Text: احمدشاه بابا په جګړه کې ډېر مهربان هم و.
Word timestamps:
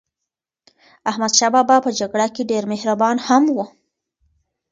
احمدشاه 1.09 1.49
بابا 1.55 1.77
په 1.85 1.89
جګړه 1.99 2.27
کې 2.35 2.43
ډېر 2.51 2.63
مهربان 2.71 3.15
هم 3.27 3.43
و. 3.55 3.57